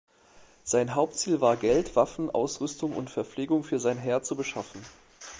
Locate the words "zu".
4.23-4.35